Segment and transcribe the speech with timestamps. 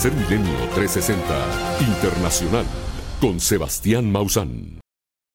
[0.00, 2.64] Tercer Milenio 360 Internacional
[3.20, 4.80] con Sebastián Mausán.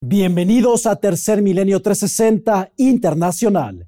[0.04, 3.88] Bienvenidos a Tercer Milenio 360 Internacional.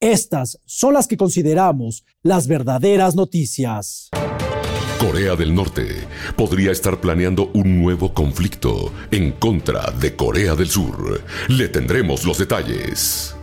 [0.00, 4.10] Estas son las que consideramos las verdaderas noticias.
[5.00, 5.86] Corea del Norte
[6.36, 11.22] podría estar planeando un nuevo conflicto en contra de Corea del Sur.
[11.48, 13.34] Le tendremos los detalles.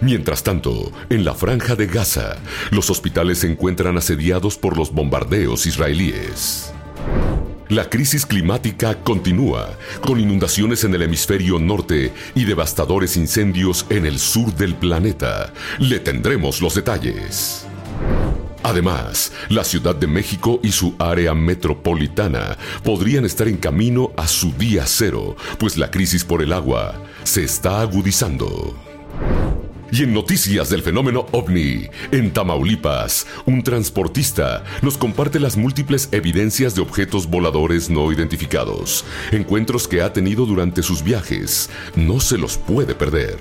[0.00, 2.36] Mientras tanto, en la franja de Gaza,
[2.70, 6.72] los hospitales se encuentran asediados por los bombardeos israelíes.
[7.68, 14.18] La crisis climática continúa, con inundaciones en el hemisferio norte y devastadores incendios en el
[14.18, 15.52] sur del planeta.
[15.78, 17.64] Le tendremos los detalles.
[18.62, 24.52] Además, la Ciudad de México y su área metropolitana podrían estar en camino a su
[24.52, 28.83] día cero, pues la crisis por el agua se está agudizando.
[29.96, 36.74] Y en noticias del fenómeno ovni, en Tamaulipas, un transportista nos comparte las múltiples evidencias
[36.74, 41.70] de objetos voladores no identificados, encuentros que ha tenido durante sus viajes.
[41.94, 43.36] No se los puede perder.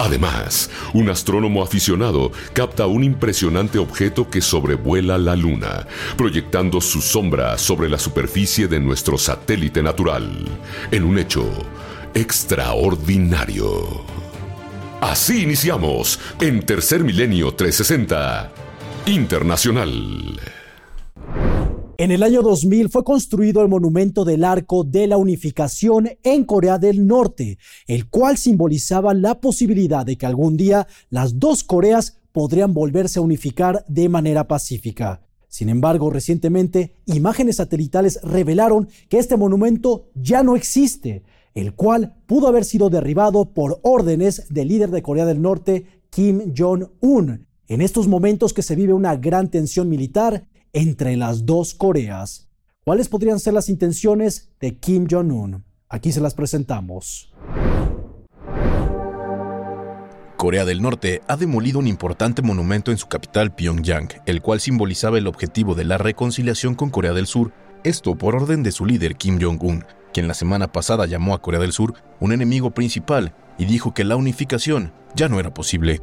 [0.00, 7.58] Además, un astrónomo aficionado capta un impresionante objeto que sobrevuela la Luna, proyectando su sombra
[7.58, 10.32] sobre la superficie de nuestro satélite natural,
[10.90, 11.48] en un hecho
[12.12, 14.13] extraordinario.
[15.04, 18.50] Así iniciamos en Tercer Milenio 360
[19.04, 20.40] Internacional.
[21.98, 26.78] En el año 2000 fue construido el monumento del Arco de la Unificación en Corea
[26.78, 32.72] del Norte, el cual simbolizaba la posibilidad de que algún día las dos Coreas podrían
[32.72, 35.20] volverse a unificar de manera pacífica.
[35.48, 42.48] Sin embargo, recientemente, imágenes satelitales revelaron que este monumento ya no existe el cual pudo
[42.48, 48.08] haber sido derribado por órdenes del líder de Corea del Norte, Kim Jong-un, en estos
[48.08, 52.48] momentos que se vive una gran tensión militar entre las dos Coreas.
[52.84, 55.64] ¿Cuáles podrían ser las intenciones de Kim Jong-un?
[55.88, 57.32] Aquí se las presentamos.
[60.36, 65.16] Corea del Norte ha demolido un importante monumento en su capital Pyongyang, el cual simbolizaba
[65.16, 69.16] el objetivo de la reconciliación con Corea del Sur, esto por orden de su líder
[69.16, 73.66] Kim Jong-un, quien la semana pasada llamó a Corea del Sur un enemigo principal y
[73.66, 76.00] dijo que la unificación ya no era posible.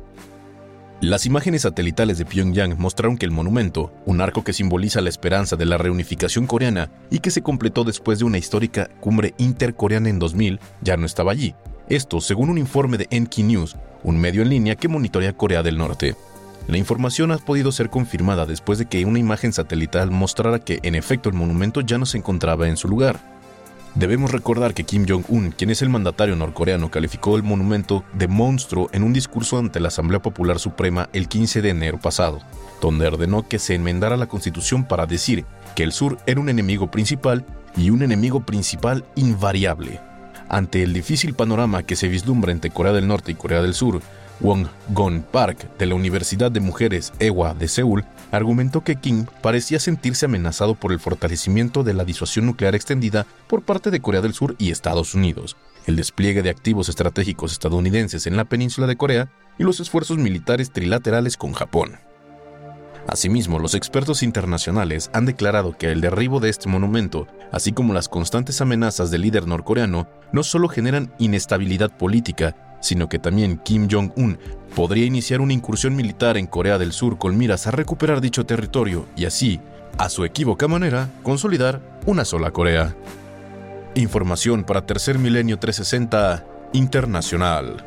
[0.99, 5.55] Las imágenes satelitales de Pyongyang mostraron que el monumento, un arco que simboliza la esperanza
[5.55, 10.19] de la reunificación coreana y que se completó después de una histórica cumbre intercoreana en
[10.19, 11.55] 2000, ya no estaba allí.
[11.89, 15.78] Esto según un informe de NK News, un medio en línea que monitorea Corea del
[15.78, 16.16] Norte.
[16.67, 20.95] La información ha podido ser confirmada después de que una imagen satelital mostrara que en
[20.95, 23.41] efecto el monumento ya no se encontraba en su lugar.
[23.96, 28.90] Debemos recordar que Kim Jong-un, quien es el mandatario norcoreano, calificó el monumento de monstruo
[28.94, 32.40] en un discurso ante la Asamblea Popular Suprema el 15 de enero pasado,
[32.79, 35.44] donde ordenó que se enmendara la constitución para decir
[35.75, 40.00] que el sur era un enemigo principal y un enemigo principal invariable.
[40.47, 44.02] Ante el difícil panorama que se vislumbra entre Corea del Norte y Corea del Sur,
[44.40, 49.80] Wong Gon Park, de la Universidad de Mujeres EWA de Seúl, argumentó que Kim parecía
[49.80, 54.34] sentirse amenazado por el fortalecimiento de la disuasión nuclear extendida por parte de Corea del
[54.34, 59.30] Sur y Estados Unidos, el despliegue de activos estratégicos estadounidenses en la península de Corea
[59.59, 62.00] y los esfuerzos militares trilaterales con Japón.
[63.08, 68.08] Asimismo, los expertos internacionales han declarado que el derribo de este monumento, así como las
[68.08, 74.38] constantes amenazas del líder norcoreano, no solo generan inestabilidad política, sino que también Kim Jong-un
[74.75, 79.06] podría iniciar una incursión militar en Corea del Sur con miras a recuperar dicho territorio
[79.16, 79.59] y así,
[79.97, 82.96] a su equívoca manera, consolidar una sola Corea.
[83.96, 87.86] Información para Tercer Milenio 360 Internacional.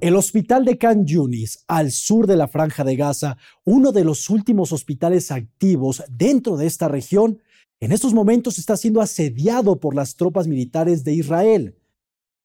[0.00, 4.30] El hospital de Khan Yunis, al sur de la franja de Gaza, uno de los
[4.30, 7.42] últimos hospitales activos dentro de esta región,
[7.80, 11.78] en estos momentos está siendo asediado por las tropas militares de Israel.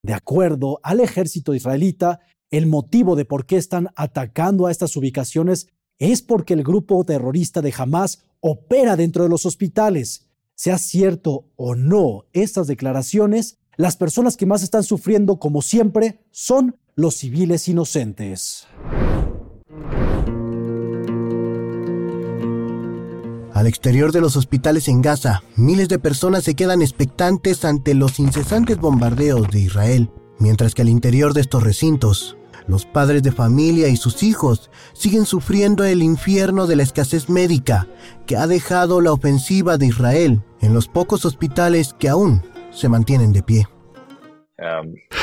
[0.02, 5.68] De acuerdo al ejército israelita, el motivo de por qué están atacando a estas ubicaciones
[5.98, 10.28] es porque el grupo terrorista de Hamas opera dentro de los hospitales.
[10.54, 16.76] Sea cierto o no estas declaraciones, las personas que más están sufriendo, como siempre, son
[16.94, 18.66] los civiles inocentes.
[23.56, 28.18] Al exterior de los hospitales en Gaza, miles de personas se quedan expectantes ante los
[28.18, 32.36] incesantes bombardeos de Israel, mientras que al interior de estos recintos,
[32.68, 37.88] los padres de familia y sus hijos siguen sufriendo el infierno de la escasez médica
[38.26, 42.42] que ha dejado la ofensiva de Israel en los pocos hospitales que aún
[42.72, 43.68] se mantienen de pie.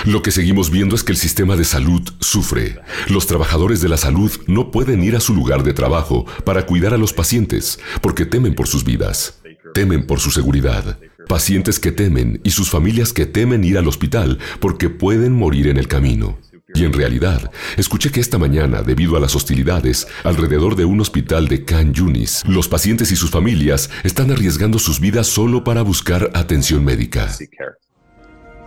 [0.06, 2.80] Lo que seguimos viendo es que el sistema de salud sufre.
[3.10, 6.94] Los trabajadores de la salud no pueden ir a su lugar de trabajo para cuidar
[6.94, 9.42] a los pacientes porque temen por sus vidas,
[9.74, 11.00] temen por su seguridad.
[11.28, 15.78] Pacientes que temen y sus familias que temen ir al hospital porque pueden morir en
[15.78, 16.38] el camino.
[16.76, 21.48] Y en realidad, escuché que esta mañana, debido a las hostilidades alrededor de un hospital
[21.48, 26.32] de Khan Yunis, los pacientes y sus familias están arriesgando sus vidas solo para buscar
[26.34, 27.30] atención médica.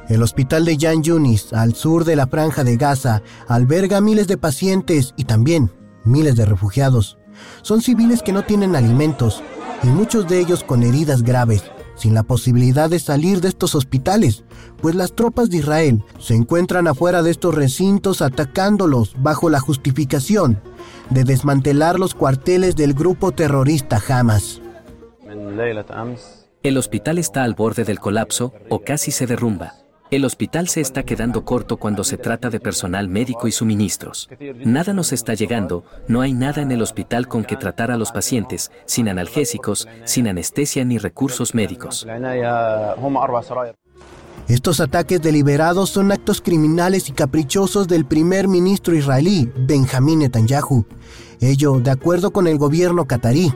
[0.08, 4.36] El hospital de Khan Yunis, al sur de la franja de Gaza, alberga miles de
[4.36, 5.72] pacientes y también
[6.04, 7.18] miles de refugiados.
[7.62, 9.42] Son civiles que no tienen alimentos
[9.82, 11.64] y muchos de ellos con heridas graves
[11.96, 14.44] sin la posibilidad de salir de estos hospitales,
[14.80, 20.60] pues las tropas de Israel se encuentran afuera de estos recintos atacándolos bajo la justificación
[21.10, 24.60] de desmantelar los cuarteles del grupo terrorista Hamas.
[26.62, 29.85] El hospital está al borde del colapso o casi se derrumba.
[30.10, 34.28] El hospital se está quedando corto cuando se trata de personal médico y suministros.
[34.64, 38.12] Nada nos está llegando, no hay nada en el hospital con que tratar a los
[38.12, 42.06] pacientes, sin analgésicos, sin anestesia ni recursos médicos.
[44.46, 50.86] Estos ataques deliberados son actos criminales y caprichosos del primer ministro israelí, Benjamín Netanyahu.
[51.40, 53.52] Ello de acuerdo con el gobierno catarí,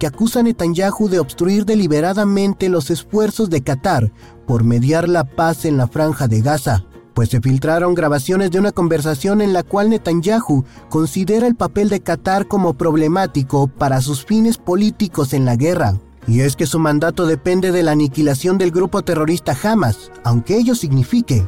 [0.00, 4.10] que acusa a Netanyahu de obstruir deliberadamente los esfuerzos de Qatar
[4.46, 8.72] por mediar la paz en la franja de Gaza, pues se filtraron grabaciones de una
[8.72, 14.56] conversación en la cual Netanyahu considera el papel de Qatar como problemático para sus fines
[14.56, 15.96] políticos en la guerra.
[16.26, 20.74] Y es que su mandato depende de la aniquilación del grupo terrorista Hamas, aunque ello
[20.74, 21.46] signifique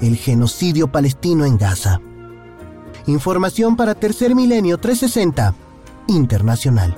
[0.00, 2.00] el genocidio palestino en Gaza.
[3.06, 5.54] Información para Tercer Milenio 360
[6.08, 6.96] Internacional.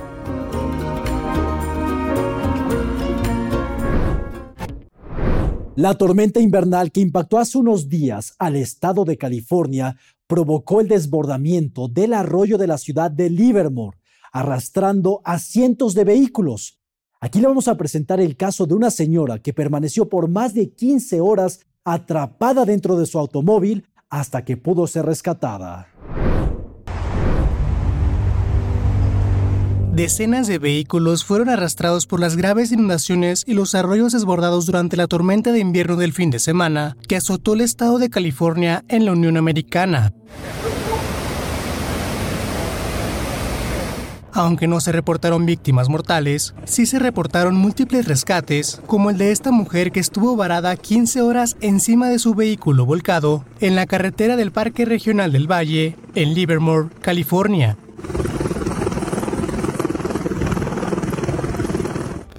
[5.76, 9.96] La tormenta invernal que impactó hace unos días al estado de California
[10.28, 13.98] provocó el desbordamiento del arroyo de la ciudad de Livermore,
[14.30, 16.78] arrastrando a cientos de vehículos.
[17.20, 20.70] Aquí le vamos a presentar el caso de una señora que permaneció por más de
[20.70, 25.88] 15 horas atrapada dentro de su automóvil hasta que pudo ser rescatada.
[29.94, 35.06] Decenas de vehículos fueron arrastrados por las graves inundaciones y los arroyos desbordados durante la
[35.06, 39.12] tormenta de invierno del fin de semana que azotó el estado de California en la
[39.12, 40.12] Unión Americana.
[44.32, 49.52] Aunque no se reportaron víctimas mortales, sí se reportaron múltiples rescates, como el de esta
[49.52, 54.50] mujer que estuvo varada 15 horas encima de su vehículo volcado en la carretera del
[54.50, 57.76] Parque Regional del Valle, en Livermore, California.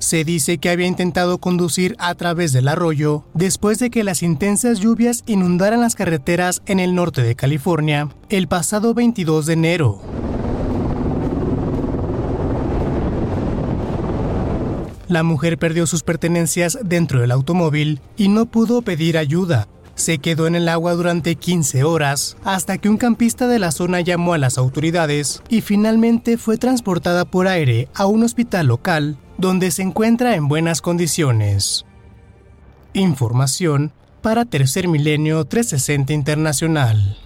[0.06, 4.80] Se dice que había intentado conducir a través del arroyo después de que las intensas
[4.80, 10.02] lluvias inundaran las carreteras en el norte de California el pasado 22 de enero.
[15.08, 19.68] La mujer perdió sus pertenencias dentro del automóvil y no pudo pedir ayuda.
[19.96, 24.02] Se quedó en el agua durante 15 horas hasta que un campista de la zona
[24.02, 29.72] llamó a las autoridades y finalmente fue transportada por aire a un hospital local donde
[29.72, 31.86] se encuentra en buenas condiciones.
[32.94, 37.18] Información para Tercer Milenio 360 Internacional.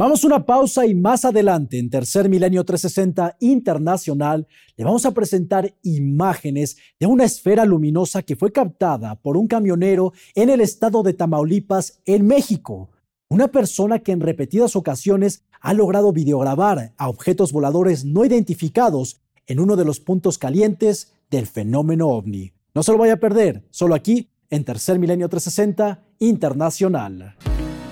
[0.00, 4.46] Vamos a una pausa y más adelante en Tercer Milenio 360 Internacional
[4.78, 10.14] le vamos a presentar imágenes de una esfera luminosa que fue captada por un camionero
[10.34, 12.88] en el estado de Tamaulipas, en México.
[13.28, 19.60] Una persona que en repetidas ocasiones ha logrado videograbar a objetos voladores no identificados en
[19.60, 22.54] uno de los puntos calientes del fenómeno ovni.
[22.74, 27.36] No se lo vaya a perder, solo aquí en Tercer Milenio 360 Internacional.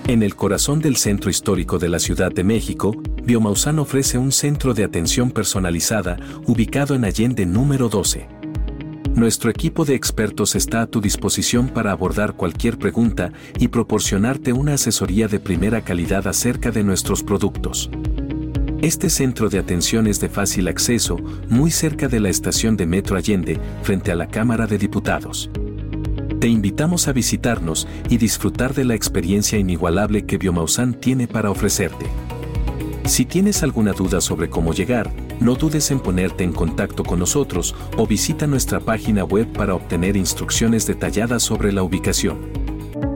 [0.09, 4.73] En el corazón del centro histórico de la Ciudad de México, Biomausan ofrece un centro
[4.73, 8.27] de atención personalizada ubicado en Allende número 12.
[9.13, 14.73] Nuestro equipo de expertos está a tu disposición para abordar cualquier pregunta y proporcionarte una
[14.73, 17.91] asesoría de primera calidad acerca de nuestros productos.
[18.81, 21.17] Este centro de atención es de fácil acceso,
[21.49, 25.51] muy cerca de la estación de Metro Allende, frente a la Cámara de Diputados.
[26.39, 32.05] Te invitamos a visitarnos y disfrutar de la experiencia inigualable que Biomausan tiene para ofrecerte.
[33.03, 37.75] Si tienes alguna duda sobre cómo llegar, no dudes en ponerte en contacto con nosotros
[37.97, 42.37] o visita nuestra página web para obtener instrucciones detalladas sobre la ubicación.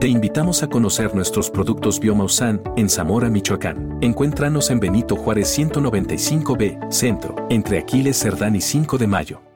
[0.00, 3.98] Te invitamos a conocer nuestros productos Biomausan en Zamora, Michoacán.
[4.02, 9.53] Encuéntranos en Benito Juárez 195B, Centro, entre Aquiles Cerdán y 5 de Mayo.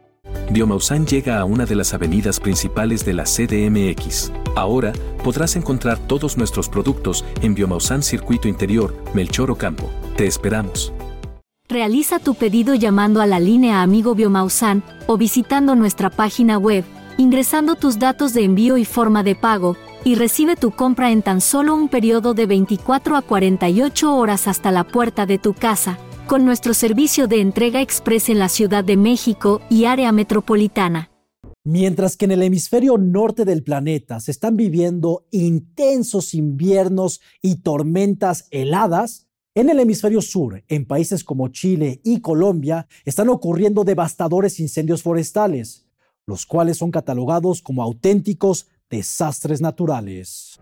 [0.51, 4.33] Biomausan llega a una de las avenidas principales de la CDMX.
[4.57, 9.91] Ahora podrás encontrar todos nuestros productos en Biomausan Circuito Interior, Melchor Ocampo.
[10.17, 10.93] Te esperamos.
[11.69, 16.83] Realiza tu pedido llamando a la línea Amigo Biomausan o visitando nuestra página web,
[17.19, 21.43] ingresando tus datos de envío y forma de pago, y recibe tu compra en tan
[21.43, 25.99] solo un periodo de 24 a 48 horas hasta la puerta de tu casa
[26.29, 31.11] con nuestro servicio de entrega express en la Ciudad de México y área metropolitana.
[31.65, 38.47] Mientras que en el hemisferio norte del planeta se están viviendo intensos inviernos y tormentas
[38.51, 45.03] heladas, en el hemisferio sur, en países como Chile y Colombia, están ocurriendo devastadores incendios
[45.03, 45.87] forestales,
[46.27, 50.61] los cuales son catalogados como auténticos desastres naturales.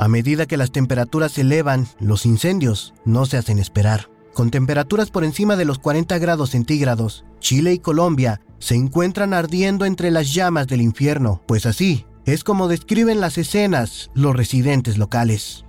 [0.00, 4.08] A medida que las temperaturas se elevan, los incendios no se hacen esperar.
[4.32, 9.84] Con temperaturas por encima de los 40 grados centígrados, Chile y Colombia se encuentran ardiendo
[9.84, 15.66] entre las llamas del infierno, pues así es como describen las escenas los residentes locales.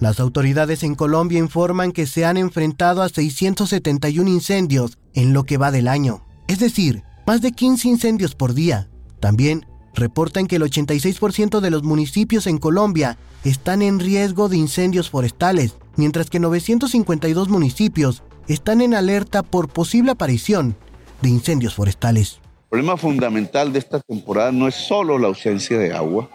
[0.00, 5.56] Las autoridades en Colombia informan que se han enfrentado a 671 incendios en lo que
[5.56, 8.88] va del año, es decir, más de 15 incendios por día.
[9.20, 9.66] También
[10.02, 15.76] reportan que el 86% de los municipios en Colombia están en riesgo de incendios forestales,
[15.96, 20.76] mientras que 952 municipios están en alerta por posible aparición
[21.20, 22.40] de incendios forestales.
[22.64, 26.28] El problema fundamental de esta temporada no es solo la ausencia de agua,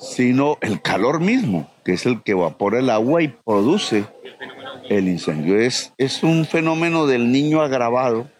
[0.00, 4.06] sino el calor mismo, que es el que evapora el agua y produce
[4.88, 5.58] el incendio.
[5.58, 8.30] Es, es un fenómeno del niño agravado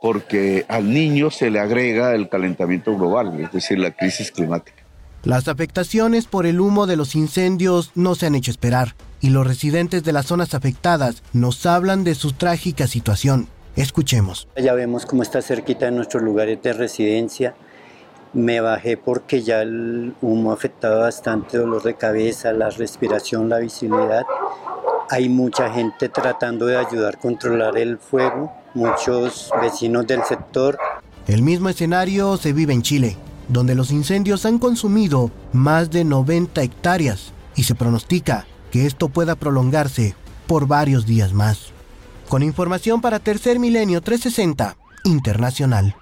[0.00, 4.82] porque al niño se le agrega el calentamiento global, es decir, la crisis climática.
[5.22, 9.46] Las afectaciones por el humo de los incendios no se han hecho esperar, y los
[9.46, 13.48] residentes de las zonas afectadas nos hablan de su trágica situación.
[13.76, 14.48] Escuchemos.
[14.56, 17.54] Ya vemos cómo está cerquita de nuestros lugares de residencia.
[18.32, 24.24] Me bajé porque ya el humo afectaba bastante dolor de cabeza, la respiración, la visibilidad.
[25.10, 30.78] Hay mucha gente tratando de ayudar a controlar el fuego muchos vecinos del sector.
[31.26, 33.16] El mismo escenario se vive en Chile,
[33.48, 39.34] donde los incendios han consumido más de 90 hectáreas y se pronostica que esto pueda
[39.34, 40.14] prolongarse
[40.46, 41.72] por varios días más.
[42.28, 45.96] Con información para Tercer Milenio 360 Internacional.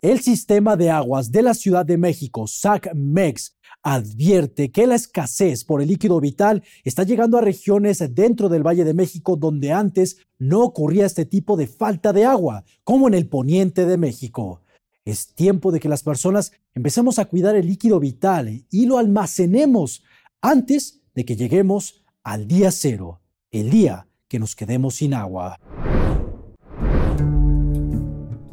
[0.00, 3.56] El sistema de aguas de la Ciudad de México, SACMEX,
[3.94, 8.84] advierte que la escasez por el líquido vital está llegando a regiones dentro del Valle
[8.84, 13.28] de México donde antes no ocurría este tipo de falta de agua, como en el
[13.28, 14.62] poniente de México.
[15.06, 20.02] Es tiempo de que las personas empecemos a cuidar el líquido vital y lo almacenemos
[20.42, 25.58] antes de que lleguemos al día cero, el día que nos quedemos sin agua.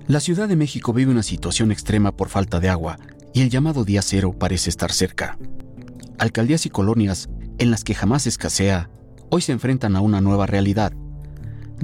[0.07, 2.97] La Ciudad de México vive una situación extrema por falta de agua
[3.35, 5.37] y el llamado día cero parece estar cerca.
[6.17, 7.27] Alcaldías y colonias
[7.57, 8.89] en las que jamás escasea,
[9.29, 10.93] hoy se enfrentan a una nueva realidad.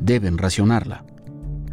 [0.01, 1.05] Deben racionarla.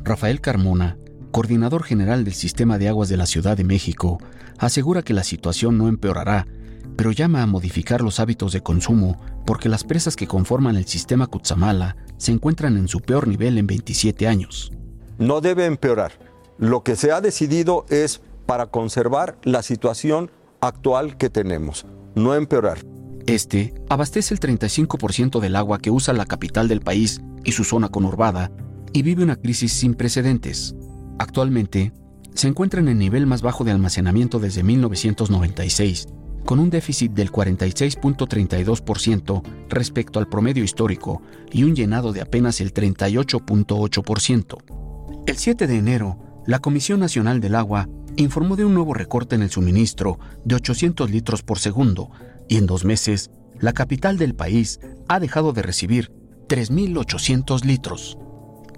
[0.02, 0.98] Rafael Carmona,
[1.30, 4.18] coordinador general del Sistema de Aguas de la Ciudad de México,
[4.58, 6.48] asegura que la situación no empeorará,
[6.96, 11.28] pero llama a modificar los hábitos de consumo porque las presas que conforman el sistema
[11.28, 14.72] Cutzamala se encuentran en su peor nivel en 27 años.
[15.18, 21.28] No debe empeorar lo que se ha decidido es para conservar la situación actual que
[21.28, 22.78] tenemos, no empeorar.
[23.26, 27.90] Este abastece el 35% del agua que usa la capital del país y su zona
[27.90, 28.50] conurbada
[28.94, 30.74] y vive una crisis sin precedentes.
[31.18, 31.92] Actualmente,
[32.32, 36.06] se encuentra en el nivel más bajo de almacenamiento desde 1996,
[36.46, 41.20] con un déficit del 46.32% respecto al promedio histórico
[41.52, 45.24] y un llenado de apenas el 38.8%.
[45.26, 47.90] El 7 de enero, la Comisión Nacional del Agua
[48.22, 52.10] informó de un nuevo recorte en el suministro de 800 litros por segundo
[52.48, 56.12] y en dos meses, la capital del país ha dejado de recibir
[56.48, 58.18] 3.800 litros.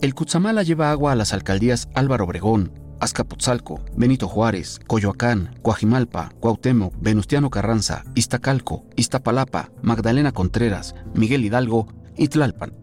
[0.00, 6.94] El Cutzamala lleva agua a las alcaldías Álvaro Obregón, Azcapotzalco, Benito Juárez, Coyoacán, Coajimalpa, Cuauhtémoc,
[7.00, 12.79] Venustiano Carranza, Iztacalco, Iztapalapa, Magdalena Contreras, Miguel Hidalgo y Tlalpan.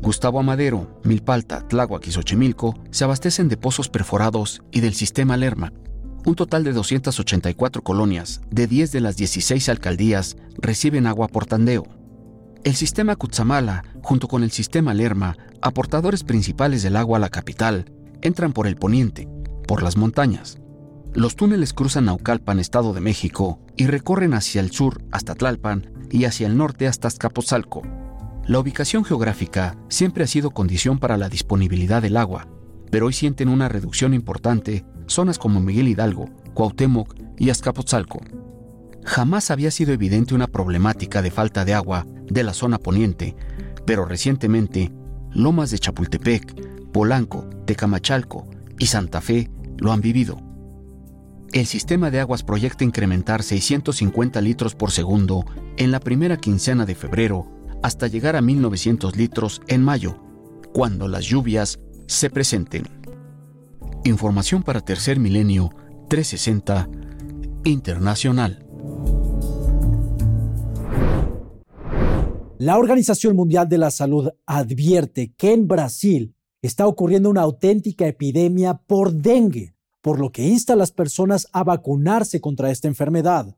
[0.00, 5.72] Gustavo Amadero, Milpalta, Tláhuac y Xochimilco se abastecen de pozos perforados y del sistema Lerma.
[6.24, 11.84] Un total de 284 colonias de 10 de las 16 alcaldías reciben agua por tandeo.
[12.64, 17.92] El sistema Cutzamala, junto con el sistema Lerma, aportadores principales del agua a la capital,
[18.22, 19.28] entran por el poniente,
[19.66, 20.58] por las montañas.
[21.14, 26.24] Los túneles cruzan Naucalpan, Estado de México, y recorren hacia el sur hasta Tlalpan y
[26.24, 27.82] hacia el norte hasta Azcapotzalco.
[28.48, 32.46] La ubicación geográfica siempre ha sido condición para la disponibilidad del agua,
[32.92, 38.20] pero hoy sienten una reducción importante zonas como Miguel Hidalgo, Cuauhtémoc y Azcapotzalco.
[39.04, 43.34] Jamás había sido evidente una problemática de falta de agua de la zona poniente,
[43.84, 44.92] pero recientemente
[45.32, 48.48] Lomas de Chapultepec, Polanco, Tecamachalco
[48.78, 50.40] y Santa Fe lo han vivido.
[51.52, 55.44] El sistema de aguas proyecta incrementar 650 litros por segundo
[55.76, 60.18] en la primera quincena de febrero hasta llegar a 1900 litros en mayo,
[60.72, 62.84] cuando las lluvias se presenten.
[64.04, 65.70] Información para Tercer Milenio
[66.08, 66.88] 360
[67.64, 68.64] Internacional.
[72.58, 78.74] La Organización Mundial de la Salud advierte que en Brasil está ocurriendo una auténtica epidemia
[78.86, 83.56] por dengue, por lo que insta a las personas a vacunarse contra esta enfermedad,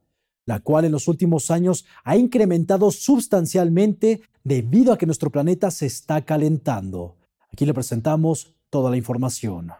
[0.49, 5.85] la cual en los últimos años ha incrementado sustancialmente debido a que nuestro planeta se
[5.85, 7.17] está calentando.
[7.53, 9.73] Aquí le presentamos toda la información.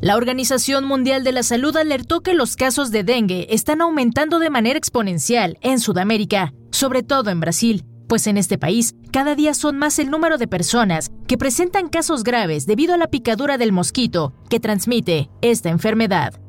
[0.00, 4.50] La Organización Mundial de la Salud alertó que los casos de dengue están aumentando de
[4.50, 9.78] manera exponencial en Sudamérica, sobre todo en Brasil, pues en este país cada día son
[9.78, 14.32] más el número de personas que presentan casos graves debido a la picadura del mosquito
[14.48, 16.40] que transmite esta enfermedad.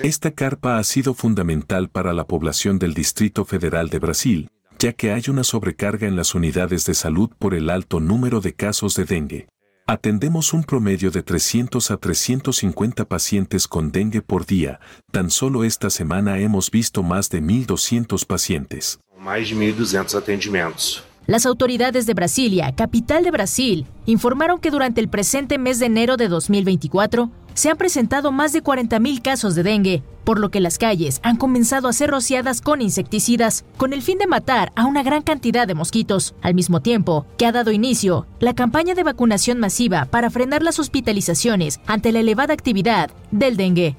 [0.00, 5.12] Esta carpa ha sido fundamental para la población del Distrito Federal de Brasil, ya que
[5.12, 9.04] hay una sobrecarga en las unidades de salud por el alto número de casos de
[9.04, 9.48] dengue.
[9.86, 14.80] Atendemos un promedio de 300 a 350 pacientes con dengue por día.
[15.12, 18.98] Tan solo esta semana hemos visto más de 1.200 pacientes.
[19.18, 21.04] Mais de 1.200 atendimentos.
[21.26, 26.16] Las autoridades de Brasilia, capital de Brasil, informaron que durante el presente mes de enero
[26.16, 30.78] de 2024 se han presentado más de 40.000 casos de dengue, por lo que las
[30.78, 35.02] calles han comenzado a ser rociadas con insecticidas, con el fin de matar a una
[35.02, 39.58] gran cantidad de mosquitos, al mismo tiempo que ha dado inicio la campaña de vacunación
[39.58, 43.96] masiva para frenar las hospitalizaciones ante la elevada actividad del dengue.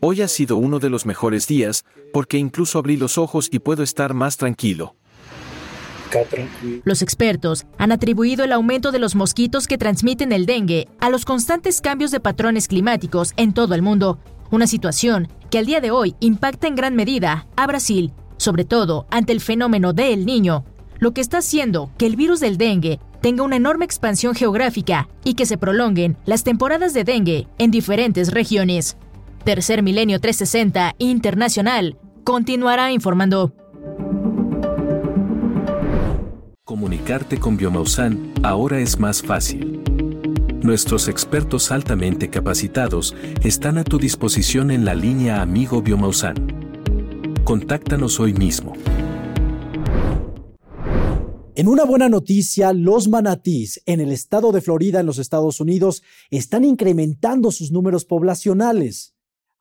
[0.00, 3.84] Hoy ha sido uno de los mejores días, porque incluso abrí los ojos y puedo
[3.84, 4.96] estar más tranquilo.
[6.84, 11.24] Los expertos han atribuido el aumento de los mosquitos que transmiten el dengue a los
[11.24, 14.18] constantes cambios de patrones climáticos en todo el mundo,
[14.50, 19.06] una situación que al día de hoy impacta en gran medida a Brasil, sobre todo
[19.10, 20.64] ante el fenómeno de El Niño,
[20.98, 25.34] lo que está haciendo que el virus del dengue tenga una enorme expansión geográfica y
[25.34, 28.96] que se prolonguen las temporadas de dengue en diferentes regiones.
[29.44, 33.54] Tercer Milenio 360 Internacional continuará informando.
[36.82, 39.80] Comunicarte con Biomausan ahora es más fácil.
[40.64, 43.14] Nuestros expertos altamente capacitados
[43.44, 46.34] están a tu disposición en la línea Amigo Biomausan.
[47.44, 48.72] Contáctanos hoy mismo.
[51.54, 56.02] En una buena noticia, los manatís en el estado de Florida, en los Estados Unidos,
[56.32, 59.11] están incrementando sus números poblacionales.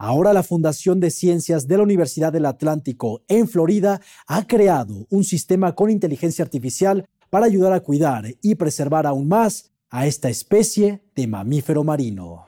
[0.03, 5.23] Ahora la Fundación de Ciencias de la Universidad del Atlántico en Florida ha creado un
[5.23, 11.03] sistema con inteligencia artificial para ayudar a cuidar y preservar aún más a esta especie
[11.13, 12.47] de mamífero marino.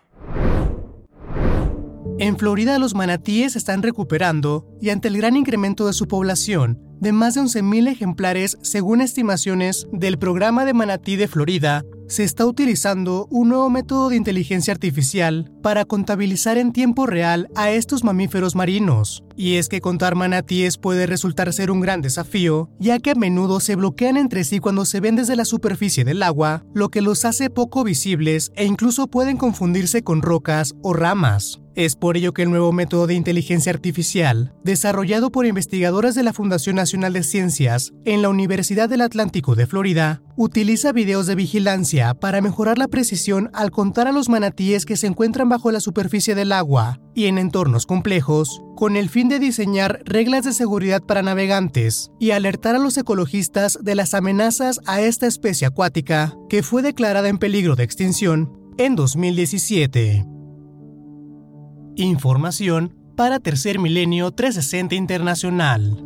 [2.17, 7.11] En Florida los manatíes están recuperando y ante el gran incremento de su población, de
[7.11, 13.27] más de 11.000 ejemplares según estimaciones del programa de manatí de Florida, se está utilizando
[13.29, 19.23] un nuevo método de inteligencia artificial para contabilizar en tiempo real a estos mamíferos marinos.
[19.35, 23.59] Y es que contar manatíes puede resultar ser un gran desafío, ya que a menudo
[23.59, 27.25] se bloquean entre sí cuando se ven desde la superficie del agua, lo que los
[27.25, 31.62] hace poco visibles e incluso pueden confundirse con rocas o ramas.
[31.75, 36.31] Es por ello que el nuevo método de inteligencia artificial, desarrollado por investigadoras de la
[36.31, 42.13] Fundación Nacional de Ciencias en la Universidad del Atlántico de Florida, utiliza videos de vigilancia
[42.13, 46.35] para mejorar la precisión al contar a los manatíes que se encuentran bajo la superficie
[46.35, 51.23] del agua y en entornos complejos, con el fin de diseñar reglas de seguridad para
[51.23, 56.83] navegantes y alertar a los ecologistas de las amenazas a esta especie acuática, que fue
[56.83, 60.32] declarada en peligro de extinción en 2017.
[61.95, 66.03] Información para Tercer Milenio 360 Internacional.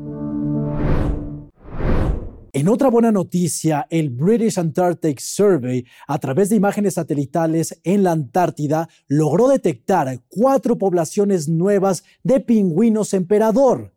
[2.52, 8.12] En otra buena noticia, el British Antarctic Survey, a través de imágenes satelitales en la
[8.12, 13.94] Antártida, logró detectar cuatro poblaciones nuevas de pingüinos emperador,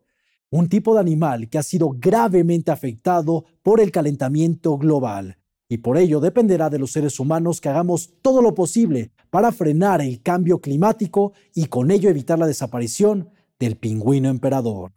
[0.49, 5.40] un tipo de animal que ha sido gravemente afectado por el calentamiento global.
[5.71, 10.01] Y por ello dependerá de los seres humanos que hagamos todo lo posible para frenar
[10.01, 14.91] el cambio climático y con ello evitar la desaparición del pingüino emperador.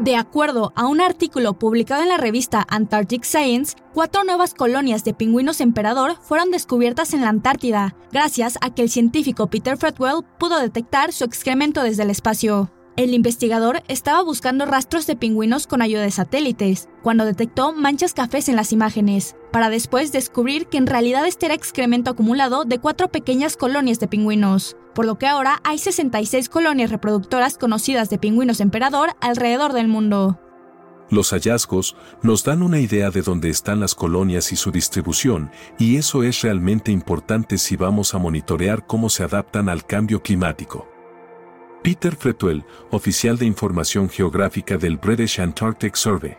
[0.00, 5.14] De acuerdo a un artículo publicado en la revista Antarctic Science, cuatro nuevas colonias de
[5.14, 10.60] pingüinos emperador fueron descubiertas en la Antártida, gracias a que el científico Peter Fredwell pudo
[10.60, 12.70] detectar su excremento desde el espacio.
[12.98, 18.48] El investigador estaba buscando rastros de pingüinos con ayuda de satélites, cuando detectó manchas cafés
[18.48, 23.06] en las imágenes, para después descubrir que en realidad este era excremento acumulado de cuatro
[23.06, 28.58] pequeñas colonias de pingüinos, por lo que ahora hay 66 colonias reproductoras conocidas de pingüinos
[28.58, 30.40] emperador alrededor del mundo.
[31.08, 35.98] Los hallazgos nos dan una idea de dónde están las colonias y su distribución, y
[35.98, 40.97] eso es realmente importante si vamos a monitorear cómo se adaptan al cambio climático.
[41.82, 46.36] Peter Fretwell, oficial de información geográfica del British Antarctic Survey.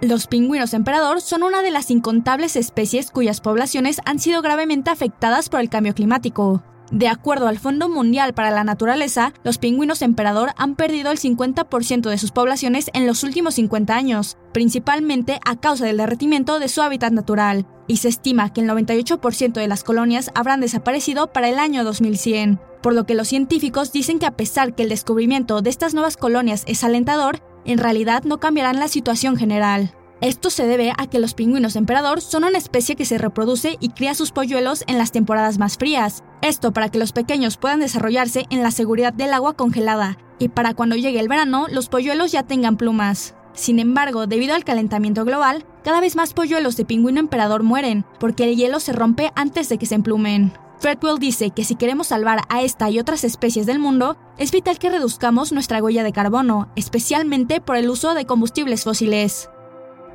[0.00, 5.48] Los pingüinos emperador son una de las incontables especies cuyas poblaciones han sido gravemente afectadas
[5.48, 6.62] por el cambio climático.
[6.90, 12.10] De acuerdo al Fondo Mundial para la Naturaleza, los pingüinos emperador han perdido el 50%
[12.10, 16.82] de sus poblaciones en los últimos 50 años, principalmente a causa del derretimiento de su
[16.82, 21.58] hábitat natural, y se estima que el 98% de las colonias habrán desaparecido para el
[21.58, 25.70] año 2100, por lo que los científicos dicen que a pesar que el descubrimiento de
[25.70, 29.94] estas nuevas colonias es alentador, en realidad no cambiarán la situación general.
[30.20, 33.88] Esto se debe a que los pingüinos emperador son una especie que se reproduce y
[33.88, 36.24] cría sus polluelos en las temporadas más frías.
[36.42, 40.74] Esto para que los pequeños puedan desarrollarse en la seguridad del agua congelada y para
[40.74, 43.34] cuando llegue el verano los polluelos ya tengan plumas.
[43.54, 48.44] Sin embargo, debido al calentamiento global, cada vez más polluelos de pingüino emperador mueren, porque
[48.44, 50.52] el hielo se rompe antes de que se emplumen.
[50.84, 54.78] Fredwell dice que si queremos salvar a esta y otras especies del mundo, es vital
[54.78, 59.48] que reduzcamos nuestra huella de carbono, especialmente por el uso de combustibles fósiles.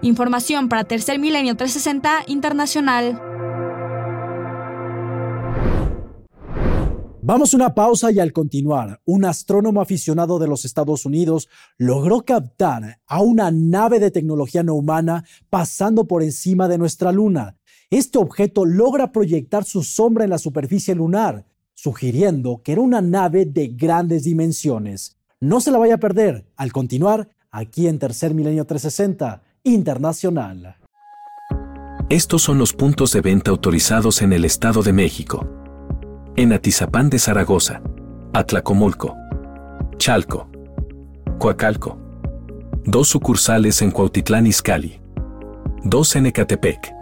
[0.03, 3.19] Información para Tercer Milenio 360 Internacional.
[7.23, 12.21] Vamos a una pausa y al continuar, un astrónomo aficionado de los Estados Unidos logró
[12.21, 17.59] captar a una nave de tecnología no humana pasando por encima de nuestra luna.
[17.91, 23.45] Este objeto logra proyectar su sombra en la superficie lunar, sugiriendo que era una nave
[23.45, 25.17] de grandes dimensiones.
[25.39, 30.75] No se la vaya a perder al continuar aquí en Tercer Milenio 360 internacional.
[32.10, 35.47] Estos son los puntos de venta autorizados en el Estado de México.
[36.36, 37.82] En Atizapán de Zaragoza,
[38.34, 39.15] Atlacomulco,
[39.97, 40.47] Chalco,
[41.39, 41.97] Coacalco.
[42.86, 45.02] Dos sucursales en Cuautitlán Izcalli.
[45.84, 46.98] Dos en Ecatepec.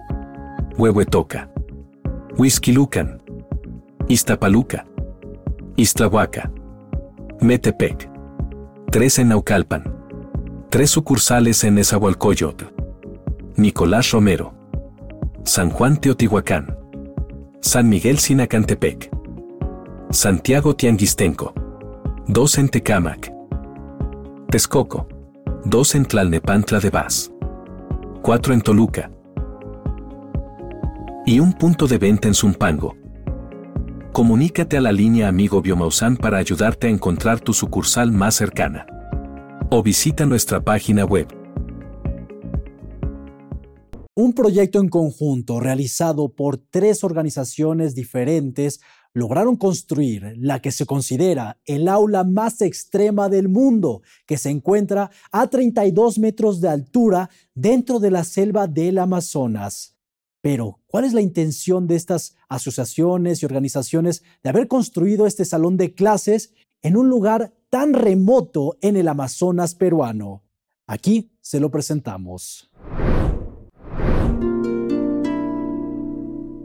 [0.77, 1.49] Huehuetoca.
[2.37, 3.19] Huizquilucan.
[4.07, 4.85] Iztapaluca.
[5.75, 6.51] Iztlahuaca.
[7.41, 8.07] Metepec.
[8.91, 9.83] Tres en Naucalpan
[10.69, 12.65] Tres sucursales en Nezahualcóyotl.
[13.55, 14.53] Nicolás Romero.
[15.43, 16.77] San Juan Teotihuacán.
[17.59, 19.09] San Miguel Sinacantepec.
[20.11, 21.55] Santiago Tianguistenco.
[22.27, 23.33] Dos en Tecámac.
[24.51, 25.07] Texcoco.
[25.65, 27.31] Dos en Tlalnepantla de Vaz.
[28.21, 29.09] Cuatro en Toluca.
[31.29, 32.95] Y un punto de venta en Zumpango.
[34.13, 38.87] Comunícate a la línea Amigo Biomausan para ayudarte a encontrar tu sucursal más cercana
[39.69, 41.27] o visita nuestra página web.
[44.15, 48.79] Un proyecto en conjunto realizado por tres organizaciones diferentes
[49.13, 55.11] lograron construir la que se considera el aula más extrema del mundo, que se encuentra
[55.33, 59.96] a 32 metros de altura dentro de la selva del Amazonas.
[60.41, 65.78] Pero, ¿cuál es la intención de estas asociaciones y organizaciones de haber construido este salón
[65.78, 70.43] de clases en un lugar tan remoto en el Amazonas peruano.
[70.88, 72.69] Aquí se lo presentamos.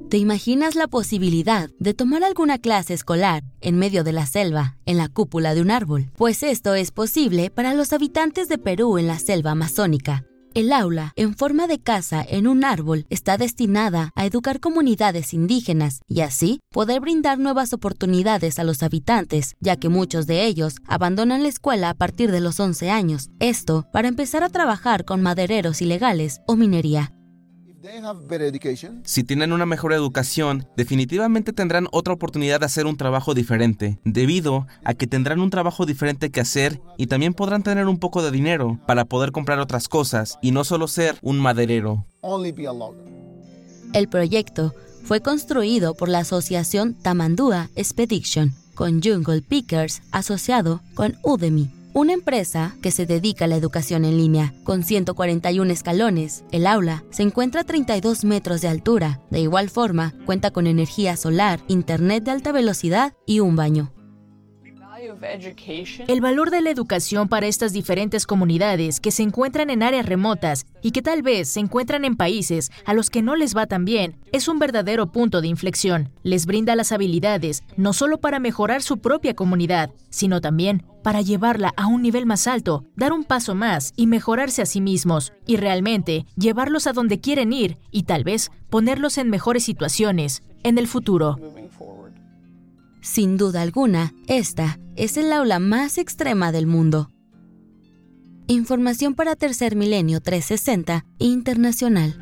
[0.09, 4.99] ¿Te imaginas la posibilidad de tomar alguna clase escolar en medio de la selva, en
[4.99, 6.11] la cúpula de un árbol?
[6.17, 11.12] Pues esto es posible para los habitantes de Perú en la selva amazónica, el aula,
[11.17, 16.61] en forma de casa en un árbol, está destinada a educar comunidades indígenas y así
[16.71, 21.91] poder brindar nuevas oportunidades a los habitantes, ya que muchos de ellos abandonan la escuela
[21.91, 23.31] a partir de los 11 años.
[23.38, 27.12] Esto para empezar a trabajar con madereros ilegales o minería.
[29.05, 34.66] Si tienen una mejor educación, definitivamente tendrán otra oportunidad de hacer un trabajo diferente, debido
[34.85, 38.31] a que tendrán un trabajo diferente que hacer y también podrán tener un poco de
[38.31, 42.07] dinero para poder comprar otras cosas y no solo ser un maderero.
[43.92, 51.82] El proyecto fue construido por la asociación Tamandua Expedition con Jungle Pickers asociado con Udemy
[51.95, 54.55] una empresa que se dedica a la educación en línea.
[54.65, 59.21] Con 141 escalones, el aula se encuentra a 32 metros de altura.
[59.31, 63.93] De igual forma, cuenta con energía solar, internet de alta velocidad y un baño.
[66.09, 70.67] El valor de la educación para estas diferentes comunidades que se encuentran en áreas remotas
[70.83, 73.85] y que tal vez se encuentran en países a los que no les va tan
[73.85, 76.11] bien es un verdadero punto de inflexión.
[76.23, 81.73] Les brinda las habilidades no solo para mejorar su propia comunidad, sino también para llevarla
[81.77, 85.57] a un nivel más alto, dar un paso más y mejorarse a sí mismos, y
[85.57, 90.87] realmente llevarlos a donde quieren ir y tal vez ponerlos en mejores situaciones en el
[90.87, 91.39] futuro.
[93.03, 97.09] Sin duda alguna, esta es el aula más extrema del mundo.
[98.47, 102.17] Información para Tercer Milenio 360 Internacional.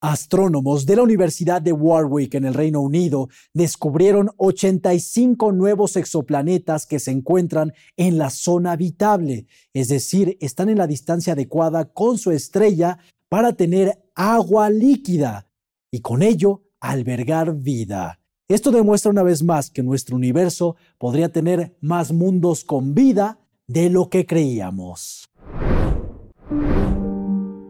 [0.00, 6.98] Astrónomos de la Universidad de Warwick en el Reino Unido descubrieron 85 nuevos exoplanetas que
[6.98, 12.32] se encuentran en la zona habitable, es decir, están en la distancia adecuada con su
[12.32, 15.48] estrella para tener agua líquida
[15.92, 18.20] y con ello albergar vida.
[18.48, 23.90] Esto demuestra una vez más que nuestro universo podría tener más mundos con vida de
[23.90, 25.28] lo que creíamos.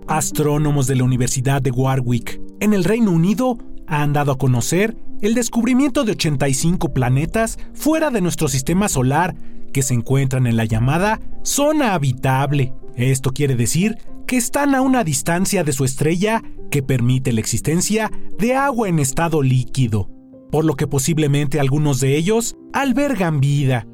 [0.07, 5.35] Astrónomos de la Universidad de Warwick, en el Reino Unido, han dado a conocer el
[5.35, 9.35] descubrimiento de 85 planetas fuera de nuestro sistema solar
[9.73, 12.75] que se encuentran en la llamada zona habitable.
[12.97, 18.11] Esto quiere decir que están a una distancia de su estrella que permite la existencia
[18.39, 20.11] de agua en estado líquido,
[20.51, 23.87] por lo que posiblemente algunos de ellos albergan vida.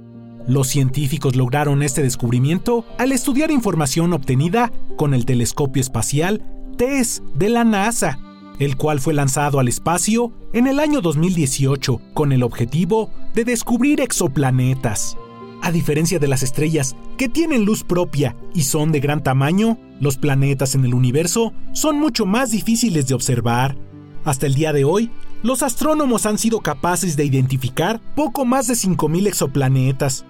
[0.48, 6.42] Los científicos lograron este descubrimiento al estudiar información obtenida con el telescopio espacial
[6.76, 8.18] TESS de la NASA,
[8.58, 14.00] el cual fue lanzado al espacio en el año 2018 con el objetivo de descubrir
[14.00, 15.16] exoplanetas.
[15.62, 20.16] A diferencia de las estrellas, que tienen luz propia y son de gran tamaño, los
[20.18, 23.76] planetas en el universo son mucho más difíciles de observar.
[24.24, 25.12] Hasta el día de hoy,
[25.44, 30.24] los astrónomos han sido capaces de identificar poco más de 5.000 exoplanetas.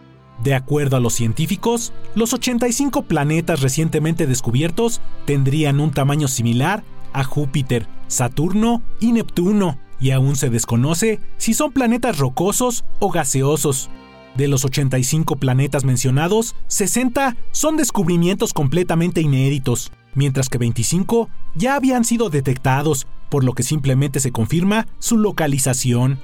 [0.44, 7.24] De acuerdo a los científicos, los 85 planetas recientemente descubiertos tendrían un tamaño similar a
[7.24, 13.88] Júpiter, Saturno y Neptuno, y aún se desconoce si son planetas rocosos o gaseosos.
[14.36, 22.04] De los 85 planetas mencionados, 60 son descubrimientos completamente inéditos, mientras que 25 ya habían
[22.04, 26.18] sido detectados, por lo que simplemente se confirma su localización.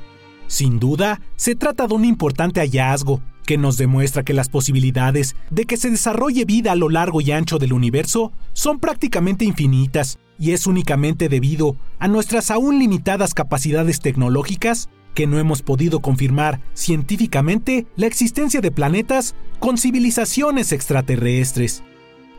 [0.47, 5.65] Sin duda, se trata de un importante hallazgo que nos demuestra que las posibilidades de
[5.65, 10.53] que se desarrolle vida a lo largo y ancho del universo son prácticamente infinitas, y
[10.53, 14.89] es únicamente debido a nuestras aún limitadas capacidades tecnológicas
[15.19, 21.83] que no hemos podido confirmar científicamente la existencia de planetas con civilizaciones extraterrestres.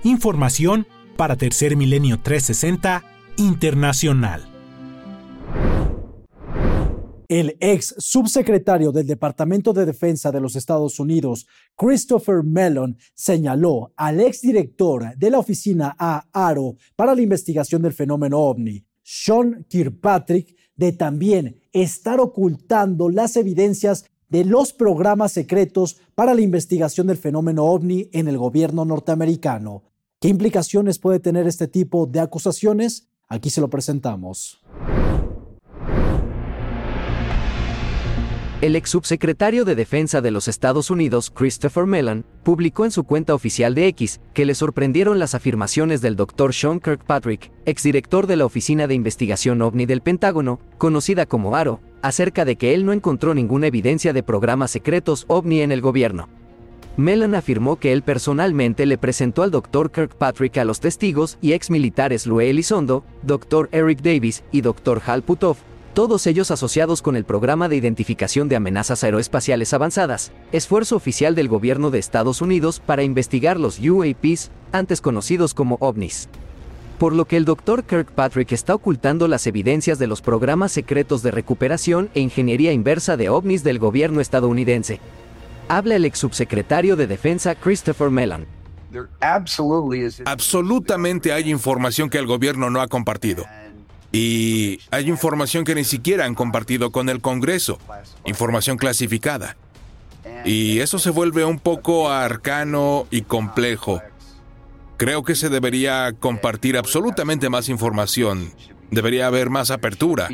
[0.05, 0.87] Información
[1.17, 3.03] para Tercer Milenio 360
[3.35, 4.47] Internacional.
[7.27, 14.21] El ex subsecretario del Departamento de Defensa de los Estados Unidos, Christopher Mellon, señaló al
[14.21, 20.93] exdirector de la Oficina A ARO para la investigación del fenómeno ovni, Sean Kirkpatrick, de
[20.93, 28.09] también estar ocultando las evidencias de los programas secretos para la investigación del fenómeno ovni
[28.13, 29.83] en el gobierno norteamericano.
[30.21, 33.09] ¿Qué implicaciones puede tener este tipo de acusaciones?
[33.27, 34.61] Aquí se lo presentamos.
[38.61, 43.33] El ex subsecretario de Defensa de los Estados Unidos, Christopher Mellon, publicó en su cuenta
[43.33, 46.53] oficial de X que le sorprendieron las afirmaciones del Dr.
[46.53, 52.43] Sean Kirkpatrick, exdirector de la Oficina de Investigación OVNI del Pentágono, conocida como ARO, acerca
[52.43, 56.27] de que él no encontró ninguna evidencia de programas secretos OVNI en el gobierno.
[56.97, 59.89] Mellon afirmó que él personalmente le presentó al Dr.
[59.89, 63.69] Kirkpatrick a los testigos y ex militares Lue Elizondo, Dr.
[63.71, 65.01] Eric Davis y Dr.
[65.05, 65.55] Hal Putov,
[65.99, 71.49] todos ellos asociados con el Programa de Identificación de Amenazas Aeroespaciales Avanzadas, esfuerzo oficial del
[71.49, 76.29] gobierno de Estados Unidos para investigar los UAPs, antes conocidos como ovnis.
[76.99, 77.83] Por lo que el Dr.
[77.83, 83.27] Kirkpatrick está ocultando las evidencias de los programas secretos de recuperación e ingeniería inversa de
[83.27, 85.01] ovnis del gobierno estadounidense.
[85.67, 88.45] Habla el ex subsecretario de Defensa Christopher Mellon.
[90.23, 93.43] Absolutamente hay información que el gobierno no ha compartido.
[94.11, 97.79] Y hay información que ni siquiera han compartido con el Congreso,
[98.25, 99.55] información clasificada.
[100.45, 104.01] Y eso se vuelve un poco arcano y complejo.
[104.97, 108.51] Creo que se debería compartir absolutamente más información.
[108.91, 110.27] Debería haber más apertura.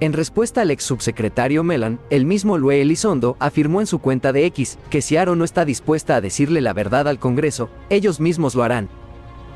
[0.00, 4.46] En respuesta al ex subsecretario Melan, el mismo Lue Elizondo afirmó en su cuenta de
[4.46, 8.56] X que si Aro no está dispuesta a decirle la verdad al Congreso, ellos mismos
[8.56, 8.88] lo harán.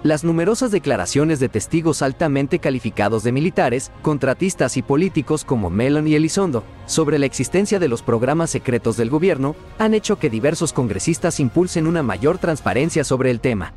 [0.06, 6.14] Las numerosas declaraciones de testigos altamente calificados de militares, contratistas y políticos como Mellon y
[6.14, 11.40] Elizondo sobre la existencia de los programas secretos del gobierno han hecho que diversos congresistas
[11.40, 13.72] impulsen una mayor transparencia sobre el tema.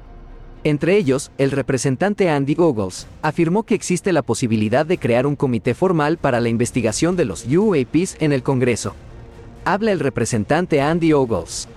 [0.64, 5.74] Entre ellos, el representante Andy Ogles afirmó que existe la posibilidad de crear un comité
[5.74, 8.94] formal para la investigación de los UAPs en el Congreso.
[9.66, 11.68] Habla el representante Andy Ogles.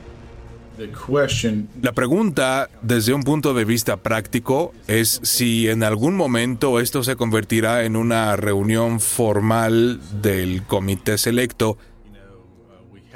[1.80, 7.16] La pregunta, desde un punto de vista práctico, es si en algún momento esto se
[7.16, 11.78] convertirá en una reunión formal del comité selecto.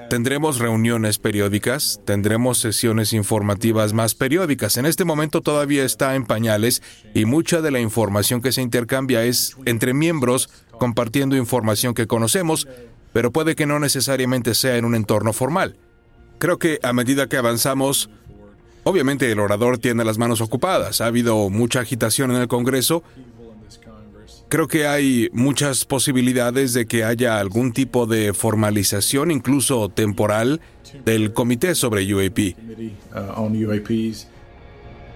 [0.08, 4.76] Tendremos reuniones periódicas, tendremos sesiones informativas más periódicas.
[4.76, 6.80] En este momento todavía está en pañales
[7.12, 10.48] y mucha de la información que se intercambia es entre miembros
[10.78, 12.68] compartiendo información que conocemos,
[13.12, 15.76] pero puede que no necesariamente sea en un entorno formal.
[16.38, 18.10] Creo que a medida que avanzamos,
[18.84, 21.00] obviamente el orador tiene las manos ocupadas.
[21.00, 23.02] Ha habido mucha agitación en el Congreso.
[24.48, 30.60] Creo que hay muchas posibilidades de que haya algún tipo de formalización, incluso temporal,
[31.04, 32.54] del comité sobre UAP.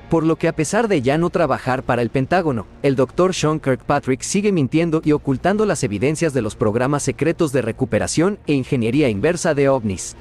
[0.09, 3.33] Por lo que a pesar de ya no trabajar para el Pentágono, el Dr.
[3.33, 8.54] Sean Kirkpatrick sigue mintiendo y ocultando las evidencias de los programas secretos de recuperación e
[8.54, 10.16] ingeniería inversa de ovnis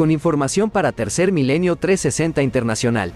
[0.00, 3.12] con información para Tercer Milenio 360 Internacional.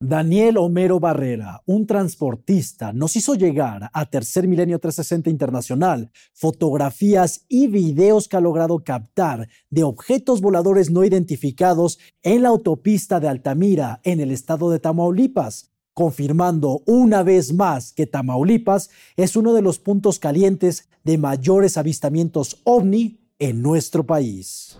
[0.00, 7.68] Daniel Homero Barrera, un transportista, nos hizo llegar a Tercer Milenio 360 Internacional fotografías y
[7.68, 14.00] videos que ha logrado captar de objetos voladores no identificados en la autopista de Altamira,
[14.02, 19.78] en el estado de Tamaulipas, confirmando una vez más que Tamaulipas es uno de los
[19.78, 24.78] puntos calientes de mayores avistamientos ovni en nuestro país.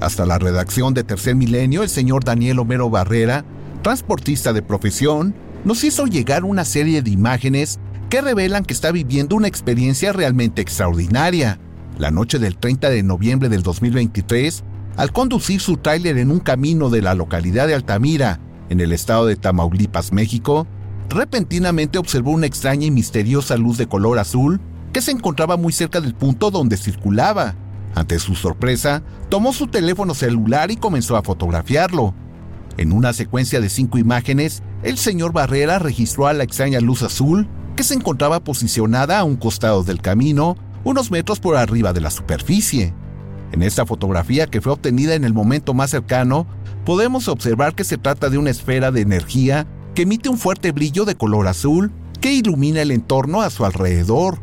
[0.00, 3.44] Hasta la redacción de Tercer Milenio, el señor Daniel Homero Barrera,
[3.82, 5.34] transportista de profesión,
[5.64, 7.78] nos hizo llegar una serie de imágenes
[8.10, 11.60] que revelan que está viviendo una experiencia realmente extraordinaria.
[11.98, 14.64] La noche del 30 de noviembre del 2023,
[14.96, 19.26] al conducir su tráiler en un camino de la localidad de Altamira, en el estado
[19.26, 20.66] de Tamaulipas, México,
[21.08, 24.60] repentinamente observó una extraña y misteriosa luz de color azul
[24.92, 27.54] que se encontraba muy cerca del punto donde circulaba.
[27.94, 32.14] Ante su sorpresa, tomó su teléfono celular y comenzó a fotografiarlo.
[32.76, 37.48] En una secuencia de cinco imágenes, el señor Barrera registró a la extraña luz azul
[37.74, 42.10] que se encontraba posicionada a un costado del camino, unos metros por arriba de la
[42.10, 42.94] superficie.
[43.52, 46.46] En esta fotografía que fue obtenida en el momento más cercano,
[46.84, 49.66] podemos observar que se trata de una esfera de energía
[49.96, 54.38] que emite un fuerte brillo de color azul que ilumina el entorno a su alrededor.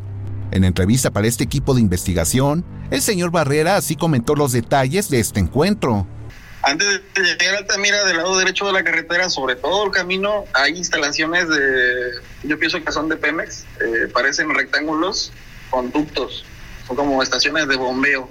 [0.49, 5.19] En entrevista para este equipo de investigación, el señor Barrera así comentó los detalles de
[5.19, 6.07] este encuentro.
[6.63, 10.45] Antes de llegar a Altamira, del lado derecho de la carretera, sobre todo el camino,
[10.53, 12.13] hay instalaciones de,
[12.45, 15.31] yo pienso que son de Pemex, eh, parecen rectángulos,
[15.69, 16.45] conductos,
[16.87, 18.27] son como estaciones de bombeo.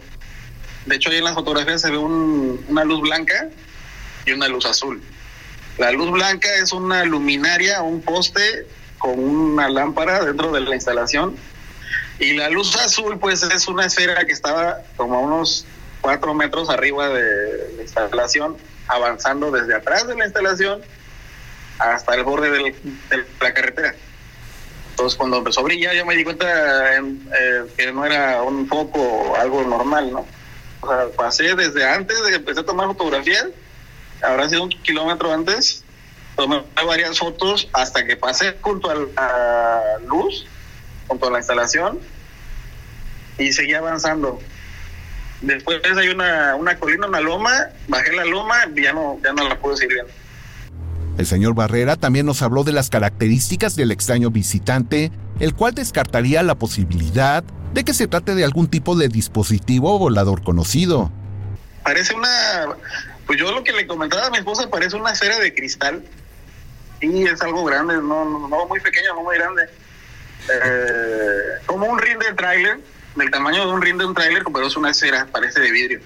[0.86, 3.48] De hecho, ahí en las fotografías se ve una luz blanca
[4.26, 5.00] y una luz azul.
[5.78, 8.66] La luz blanca es una luminaria, un poste
[8.98, 11.36] con una lámpara dentro de la instalación.
[12.18, 15.66] Y la luz azul, pues es una esfera que estaba como a unos
[16.00, 18.56] cuatro metros arriba de la instalación,
[18.88, 20.82] avanzando desde atrás de la instalación
[21.78, 22.74] hasta el borde de
[23.40, 23.94] la carretera.
[24.90, 29.34] Entonces, cuando empezó a brillar, yo me di cuenta eh, que no era un foco
[29.36, 30.26] algo normal, ¿no?
[30.82, 33.46] O sea, pasé desde antes de empecé a tomar fotografías
[34.22, 35.84] habrá sido un kilómetro antes,
[36.36, 40.46] tomé varias fotos hasta que pasé junto a la luz,
[41.08, 41.98] junto a la instalación,
[43.38, 44.38] y seguí avanzando.
[45.40, 47.50] Después hay una, una colina, una loma,
[47.88, 50.12] bajé la loma y ya no, ya no la pude seguir viendo.
[51.18, 56.42] El señor Barrera también nos habló de las características del extraño visitante, el cual descartaría
[56.42, 57.44] la posibilidad
[57.74, 61.10] de que se trate de algún tipo de dispositivo volador conocido.
[61.82, 62.28] Parece una
[63.26, 66.02] pues yo lo que le comentaba a mi esposa parece una esfera de cristal.
[67.00, 69.64] Y es algo grande, no, no, muy pequeño, no muy grande.
[70.52, 72.78] Eh, como un ring de tráiler,
[73.16, 76.00] del tamaño de un ring de un tráiler, pero es una esfera, parece de vidrio.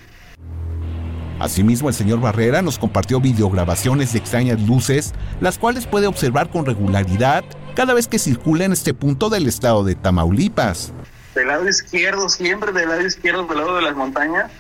[1.39, 6.65] Asimismo, el señor Barrera nos compartió videograbaciones de extrañas luces, las cuales puede observar con
[6.65, 7.45] regularidad
[7.75, 10.95] cada vez que circula en este punto del estado de Tamaulipas.
[11.35, 14.51] Del lado izquierdo, siempre del lado izquierdo, del lado de las montañas,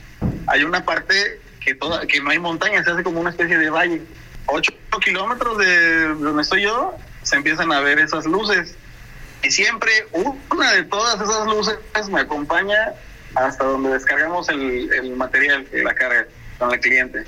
[0.46, 3.69] hay una parte que, toda, que no hay montaña, se hace como una especie de
[3.69, 4.01] valle.
[4.47, 4.73] Ocho
[5.05, 8.77] kilómetros de donde estoy yo, se empiezan a ver esas luces.
[9.43, 11.77] Y siempre una de todas esas luces
[12.09, 12.93] me acompaña
[13.35, 16.27] hasta donde descargamos el, el material, la carga
[16.59, 17.25] con el cliente.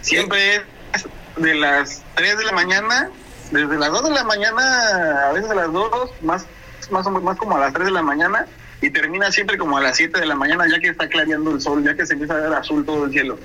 [0.00, 1.06] Siempre es
[1.36, 3.10] de las 3 de la mañana,
[3.50, 6.46] desde las 2 de la mañana, a veces a las 2, más,
[6.90, 8.46] más, más como a las 3 de la mañana,
[8.80, 11.60] y termina siempre como a las 7 de la mañana, ya que está clareando el
[11.60, 13.38] sol, ya que se empieza a ver azul todo el cielo.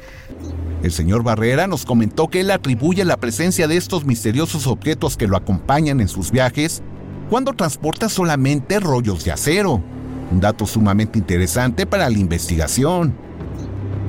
[0.84, 5.28] El señor Barrera nos comentó que él atribuye la presencia de estos misteriosos objetos que
[5.28, 6.84] lo acompañan en sus viajes
[7.30, 9.82] cuando transporta solamente rollos de acero.
[10.30, 13.16] Un dato sumamente interesante para la investigación.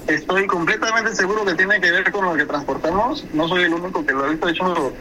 [0.08, 3.24] Estoy completamente seguro que tiene que ver con lo que transportamos.
[3.32, 4.46] No soy el único que lo ha visto.
[4.46, 4.92] De hecho,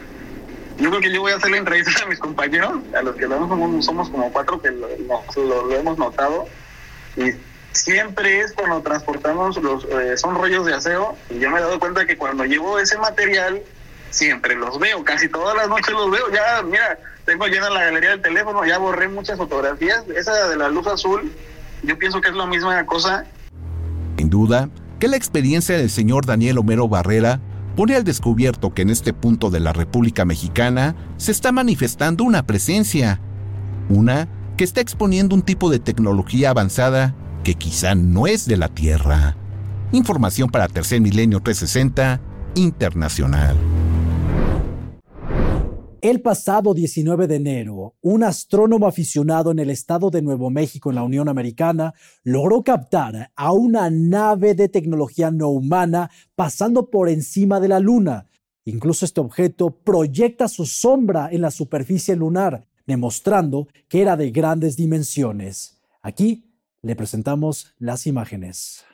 [0.78, 3.26] yo creo que yo voy a hacer la entrevista a mis compañeros, a los que
[3.26, 6.46] lo somos, somos como cuatro que lo, hemos notado.
[7.16, 7.30] Y
[7.72, 11.16] siempre es cuando transportamos los, eh, son rollos de aseo.
[11.30, 13.62] Y yo me he dado cuenta que cuando llevo ese material,
[14.10, 16.30] siempre los veo, casi todas las noches los veo.
[16.32, 20.04] Ya, mira, tengo llena la galería del teléfono, ya borré muchas fotografías.
[20.16, 21.32] Esa de la luz azul,
[21.82, 23.26] yo pienso que es la misma cosa.
[24.16, 24.68] Sin duda,
[24.98, 27.40] que la experiencia del señor Daniel Homero Barrera
[27.76, 32.46] pone al descubierto que en este punto de la República Mexicana se está manifestando una
[32.46, 33.20] presencia,
[33.88, 38.68] una que está exponiendo un tipo de tecnología avanzada que quizá no es de la
[38.68, 39.36] Tierra.
[39.92, 42.20] Información para Tercer Milenio 360
[42.54, 43.56] Internacional.
[46.04, 50.96] El pasado 19 de enero, un astrónomo aficionado en el estado de Nuevo México, en
[50.96, 51.94] la Unión Americana,
[52.24, 58.28] logró captar a una nave de tecnología no humana pasando por encima de la Luna.
[58.66, 64.76] Incluso este objeto proyecta su sombra en la superficie lunar, demostrando que era de grandes
[64.76, 65.80] dimensiones.
[66.02, 66.52] Aquí
[66.82, 68.84] le presentamos las imágenes.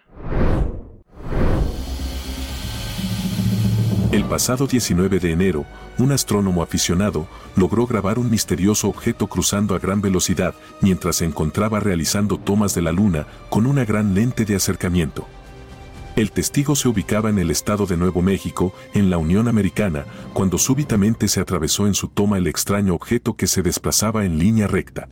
[4.13, 5.67] El pasado 19 de enero,
[6.01, 11.81] un astrónomo aficionado logró grabar un misterioso objeto cruzando a gran velocidad mientras se encontraba
[11.81, 15.27] realizando tomas de la Luna con una gran lente de acercamiento.
[16.17, 20.59] El testigo se ubicaba en el estado de Nuevo México, en la Unión Americana, cuando
[20.59, 25.09] súbitamente se atravesó en su toma el extraño objeto que se desplazaba en línea recta.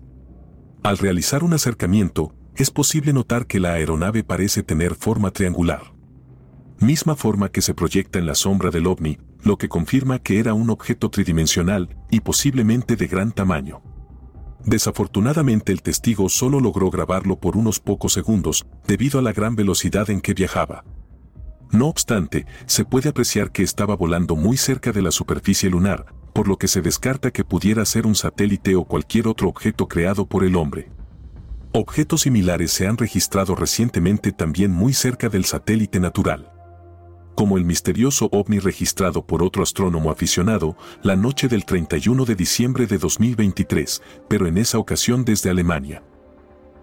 [0.83, 5.95] Al realizar un acercamiento, es posible notar que la aeronave parece tener forma triangular.
[6.81, 9.19] Misma forma que se proyecta en la sombra del ovni,
[9.49, 13.81] lo que confirma que era un objeto tridimensional y posiblemente de gran tamaño.
[14.65, 20.11] Desafortunadamente el testigo solo logró grabarlo por unos pocos segundos debido a la gran velocidad
[20.11, 20.85] en que viajaba.
[21.71, 26.47] No obstante, se puede apreciar que estaba volando muy cerca de la superficie lunar, por
[26.47, 30.45] lo que se descarta que pudiera ser un satélite o cualquier otro objeto creado por
[30.45, 30.91] el hombre.
[31.73, 36.53] Objetos similares se han registrado recientemente también muy cerca del satélite natural
[37.39, 42.89] como el misterioso ovni registrado por otro astrónomo aficionado la noche del 31 de diciembre
[42.89, 46.03] de 2023, pero en esa ocasión desde Alemania.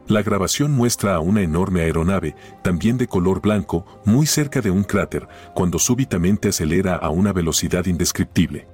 [0.08, 4.86] La grabación muestra a una enorme aeronave, también de color blanco, muy cerca de un
[4.86, 8.66] cráter, cuando súbitamente acelera a una velocidad indescriptible.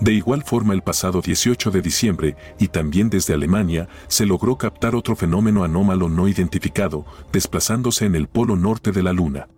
[0.00, 4.94] De igual forma el pasado 18 de diciembre, y también desde Alemania, se logró captar
[4.94, 9.48] otro fenómeno anómalo no identificado, desplazándose en el polo norte de la Luna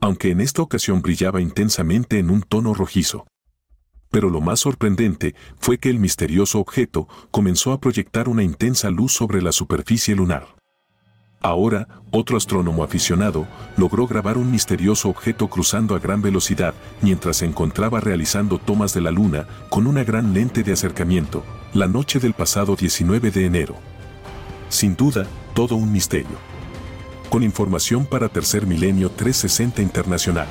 [0.00, 3.26] aunque en esta ocasión brillaba intensamente en un tono rojizo.
[4.10, 9.12] Pero lo más sorprendente fue que el misterioso objeto comenzó a proyectar una intensa luz
[9.12, 10.56] sobre la superficie lunar.
[11.42, 13.46] Ahora, otro astrónomo aficionado
[13.76, 19.00] logró grabar un misterioso objeto cruzando a gran velocidad mientras se encontraba realizando tomas de
[19.00, 21.42] la Luna con una gran lente de acercamiento,
[21.72, 23.76] la noche del pasado 19 de enero.
[24.68, 26.49] Sin duda, todo un misterio
[27.30, 30.48] con información para Tercer Milenio 360 Internacional.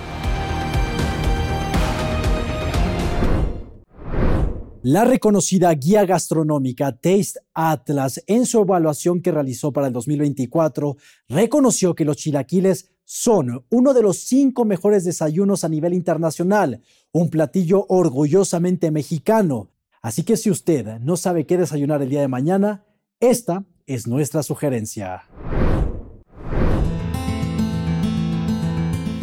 [4.82, 10.96] La reconocida guía gastronómica Taste Atlas, en su evaluación que realizó para el 2024,
[11.28, 17.30] reconoció que los chilaquiles son uno de los cinco mejores desayunos a nivel internacional, un
[17.30, 19.70] platillo orgullosamente mexicano.
[20.02, 22.86] Así que si usted no sabe qué desayunar el día de mañana,
[23.20, 25.24] esta es nuestra sugerencia.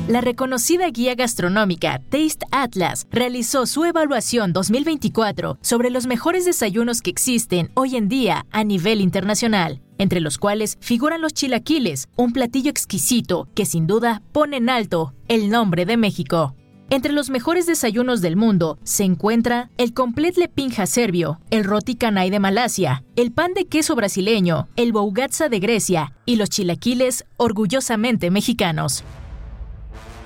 [0.08, 7.10] La reconocida guía gastronómica Taste Atlas realizó su evaluación 2024 sobre los mejores desayunos que
[7.10, 12.70] existen hoy en día a nivel internacional, entre los cuales figuran los chilaquiles, un platillo
[12.70, 16.54] exquisito que sin duda pone en alto el nombre de México.
[16.88, 22.30] Entre los mejores desayunos del mundo se encuentra el complet lepinja serbio, el roti canai
[22.30, 28.30] de Malasia, el pan de queso brasileño, el bougatsa de Grecia y los chilaquiles orgullosamente
[28.30, 29.02] mexicanos.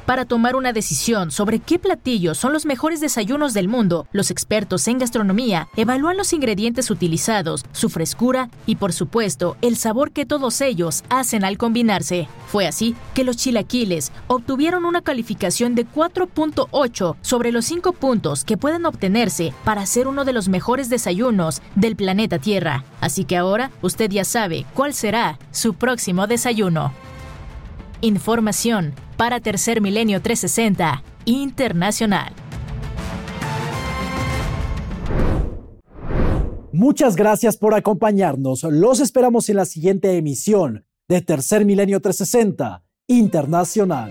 [0.06, 4.88] Para tomar una decisión sobre qué platillos son los mejores desayunos del mundo, los expertos
[4.88, 10.60] en gastronomía evalúan los ingredientes utilizados, su frescura y, por supuesto, el sabor que todos
[10.60, 12.28] ellos hacen al combinarse.
[12.48, 18.56] Fue así que los chilaquiles obtuvieron una calificación de 4.8 sobre los 5 puntos que
[18.56, 22.84] pueden obtenerse para ser uno de los mejores desayunos del planeta Tierra.
[23.00, 26.92] Así que ahora usted ya sabe cuál será su próximo desayuno.
[28.00, 32.32] Información para Tercer Milenio 360 Internacional.
[36.72, 38.62] Muchas gracias por acompañarnos.
[38.62, 44.10] Los esperamos en la siguiente emisión de Tercer Milenio 360 Internacional.